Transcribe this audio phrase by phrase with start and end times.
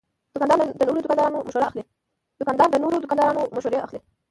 [0.33, 0.57] دوکاندار
[2.71, 3.99] د نورو دوکاندارانو مشوره اخلي.